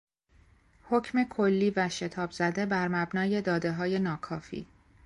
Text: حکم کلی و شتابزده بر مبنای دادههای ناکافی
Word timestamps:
حکم 0.89 1.23
کلی 1.23 1.69
و 1.69 1.89
شتابزده 1.89 2.65
بر 2.65 2.87
مبنای 2.87 3.41
دادههای 3.41 3.99
ناکافی 3.99 4.67